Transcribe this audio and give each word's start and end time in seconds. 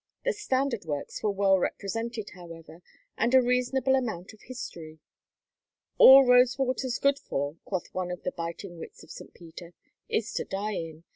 The 0.25 0.33
standard 0.33 0.85
works 0.85 1.21
were 1.21 1.29
well 1.29 1.59
represented, 1.59 2.31
however, 2.31 2.81
and 3.19 3.35
a 3.35 3.39
reasonable 3.39 3.93
amount 3.93 4.33
of 4.33 4.41
history. 4.41 4.97
"All 5.99 6.25
Rosewater's 6.25 6.97
good 6.97 7.19
for," 7.19 7.57
quoth 7.65 7.93
one 7.93 8.09
of 8.09 8.23
the 8.23 8.31
biting 8.31 8.79
wits 8.79 9.03
of 9.03 9.11
St. 9.11 9.31
Peter, 9.35 9.73
"is 10.09 10.33
to 10.33 10.43
die 10.43 10.73
in. 10.73 11.03